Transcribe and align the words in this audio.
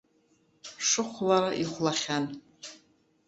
Шыхәлара 0.87 1.51
ихәлахьан. 1.61 2.25